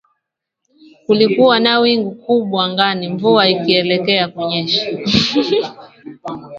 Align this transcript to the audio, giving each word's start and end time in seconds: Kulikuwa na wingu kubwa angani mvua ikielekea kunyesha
Kulikuwa 1.05 1.59
na 1.59 1.79
wingu 1.79 2.11
kubwa 2.11 2.65
angani 2.65 3.07
mvua 3.07 3.49
ikielekea 3.49 4.27
kunyesha 4.27 4.87